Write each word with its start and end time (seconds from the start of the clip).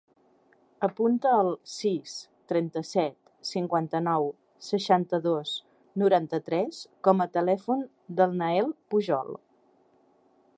Apunta 0.85 1.33
el 1.41 1.49
sis, 1.73 2.15
trenta-set, 2.51 3.17
cinquanta-nou, 3.49 4.25
seixanta-dos, 4.69 5.53
noranta-tres 6.05 6.81
com 7.09 7.23
a 7.27 7.29
telèfon 7.39 7.85
del 8.21 8.35
Nael 8.43 8.75
Pujol. 8.95 9.31